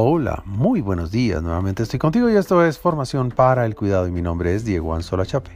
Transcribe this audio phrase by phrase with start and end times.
[0.00, 1.42] Hola, muy buenos días.
[1.42, 4.94] Nuevamente estoy contigo y esto es Formación para el Cuidado y mi nombre es Diego
[4.94, 5.50] Anzola Chape.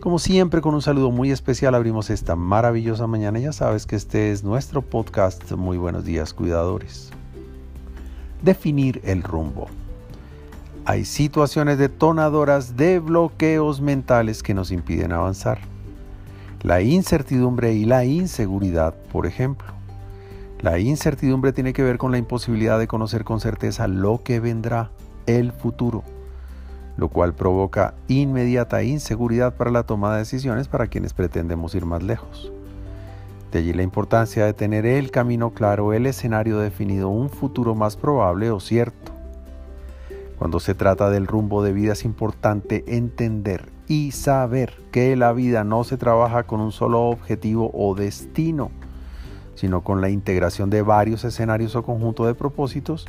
[0.00, 3.40] Como siempre, con un saludo muy especial abrimos esta maravillosa mañana.
[3.40, 5.50] Ya sabes que este es nuestro podcast.
[5.50, 7.10] Muy buenos días, cuidadores.
[8.42, 9.66] Definir el rumbo.
[10.84, 15.58] Hay situaciones detonadoras de bloqueos mentales que nos impiden avanzar.
[16.62, 19.77] La incertidumbre y la inseguridad, por ejemplo.
[20.60, 24.90] La incertidumbre tiene que ver con la imposibilidad de conocer con certeza lo que vendrá,
[25.26, 26.02] el futuro,
[26.96, 32.02] lo cual provoca inmediata inseguridad para la toma de decisiones para quienes pretendemos ir más
[32.02, 32.50] lejos.
[33.52, 37.96] De allí la importancia de tener el camino claro, el escenario definido, un futuro más
[37.96, 39.12] probable o cierto.
[40.40, 45.62] Cuando se trata del rumbo de vida es importante entender y saber que la vida
[45.62, 48.72] no se trabaja con un solo objetivo o destino,
[49.58, 53.06] sino con la integración de varios escenarios o conjunto de propósitos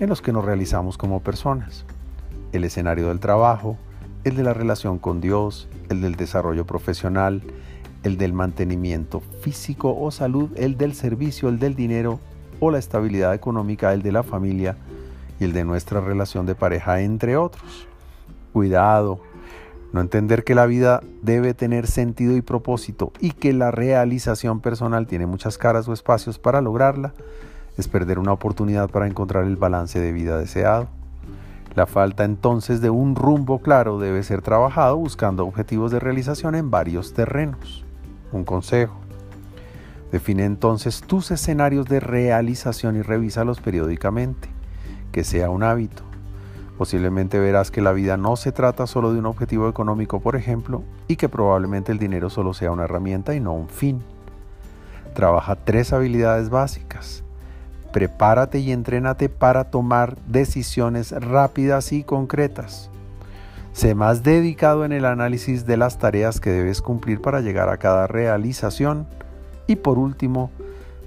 [0.00, 1.84] en los que nos realizamos como personas.
[2.52, 3.76] El escenario del trabajo,
[4.24, 7.42] el de la relación con Dios, el del desarrollo profesional,
[8.02, 12.18] el del mantenimiento físico o salud, el del servicio, el del dinero
[12.60, 14.76] o la estabilidad económica, el de la familia
[15.38, 17.86] y el de nuestra relación de pareja, entre otros.
[18.54, 19.20] Cuidado,
[19.94, 25.06] no entender que la vida debe tener sentido y propósito y que la realización personal
[25.06, 27.14] tiene muchas caras o espacios para lograrla
[27.76, 30.88] es perder una oportunidad para encontrar el balance de vida deseado.
[31.76, 36.72] La falta entonces de un rumbo claro debe ser trabajado buscando objetivos de realización en
[36.72, 37.84] varios terrenos.
[38.32, 38.96] Un consejo.
[40.10, 44.48] Define entonces tus escenarios de realización y revísalos periódicamente.
[45.12, 46.02] Que sea un hábito.
[46.78, 50.82] Posiblemente verás que la vida no se trata solo de un objetivo económico, por ejemplo,
[51.06, 54.02] y que probablemente el dinero solo sea una herramienta y no un fin.
[55.14, 57.22] Trabaja tres habilidades básicas.
[57.92, 62.90] Prepárate y entrénate para tomar decisiones rápidas y concretas.
[63.72, 67.76] Sé más dedicado en el análisis de las tareas que debes cumplir para llegar a
[67.76, 69.06] cada realización.
[69.68, 70.50] Y por último,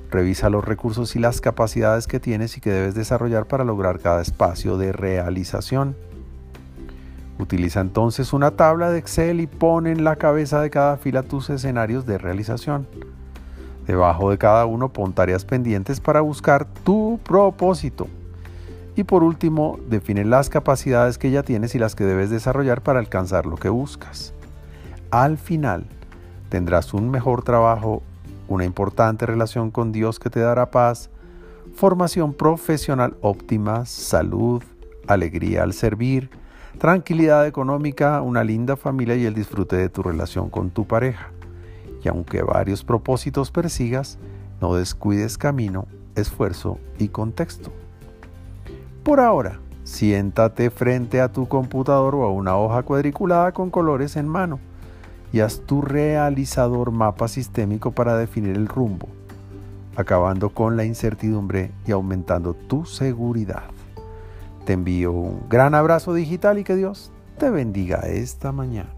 [0.09, 4.21] Revisa los recursos y las capacidades que tienes y que debes desarrollar para lograr cada
[4.21, 5.95] espacio de realización.
[7.39, 11.49] Utiliza entonces una tabla de Excel y pon en la cabeza de cada fila tus
[11.49, 12.87] escenarios de realización.
[13.85, 18.07] Debajo de cada uno pon tareas pendientes para buscar tu propósito.
[18.95, 22.99] Y por último, define las capacidades que ya tienes y las que debes desarrollar para
[22.99, 24.33] alcanzar lo que buscas.
[25.11, 25.85] Al final,
[26.49, 28.01] tendrás un mejor trabajo
[28.47, 31.09] una importante relación con Dios que te dará paz,
[31.75, 34.63] formación profesional óptima, salud,
[35.07, 36.29] alegría al servir,
[36.77, 41.31] tranquilidad económica, una linda familia y el disfrute de tu relación con tu pareja.
[42.03, 44.17] Y aunque varios propósitos persigas,
[44.61, 47.71] no descuides camino, esfuerzo y contexto.
[49.03, 54.27] Por ahora, siéntate frente a tu computador o a una hoja cuadriculada con colores en
[54.27, 54.59] mano
[55.31, 59.07] y haz tu realizador mapa sistémico para definir el rumbo,
[59.95, 63.63] acabando con la incertidumbre y aumentando tu seguridad.
[64.65, 68.96] Te envío un gran abrazo digital y que Dios te bendiga esta mañana.